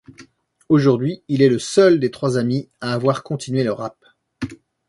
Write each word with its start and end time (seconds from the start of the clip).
Aujourd’hui, 0.67 1.21
il 1.27 1.43
est 1.43 1.49
le 1.49 1.59
seul 1.59 1.99
des 1.99 2.09
trois 2.09 2.39
amis 2.39 2.67
à 2.81 2.91
avoir 2.91 3.21
continué 3.21 3.63
le 3.63 3.71
rap. 3.71 4.03